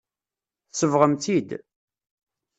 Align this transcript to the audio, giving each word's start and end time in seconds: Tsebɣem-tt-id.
Tsebɣem-tt-id. 0.71 1.49